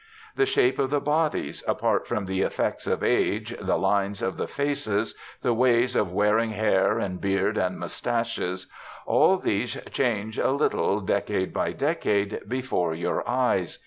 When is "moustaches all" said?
7.77-9.37